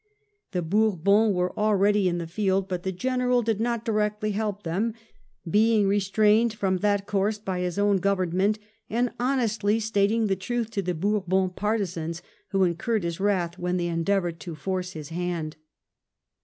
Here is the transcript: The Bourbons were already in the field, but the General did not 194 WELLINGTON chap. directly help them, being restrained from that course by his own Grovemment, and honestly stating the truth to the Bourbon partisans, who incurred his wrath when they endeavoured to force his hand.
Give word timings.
The 0.49 0.63
Bourbons 0.63 1.35
were 1.35 1.55
already 1.55 2.09
in 2.09 2.17
the 2.17 2.25
field, 2.25 2.67
but 2.67 2.81
the 2.81 2.91
General 2.91 3.43
did 3.43 3.59
not 3.61 3.87
194 3.87 3.93
WELLINGTON 3.93 4.13
chap. 4.15 4.23
directly 4.23 4.31
help 4.31 4.63
them, 4.63 4.93
being 5.47 5.87
restrained 5.87 6.53
from 6.55 6.77
that 6.79 7.05
course 7.05 7.37
by 7.37 7.59
his 7.59 7.77
own 7.77 7.97
Grovemment, 7.99 8.57
and 8.89 9.11
honestly 9.19 9.79
stating 9.79 10.25
the 10.25 10.35
truth 10.35 10.71
to 10.71 10.81
the 10.81 10.95
Bourbon 10.95 11.51
partisans, 11.51 12.23
who 12.49 12.63
incurred 12.63 13.03
his 13.03 13.19
wrath 13.19 13.59
when 13.59 13.77
they 13.77 13.89
endeavoured 13.89 14.39
to 14.39 14.55
force 14.55 14.93
his 14.93 15.09
hand. 15.09 15.55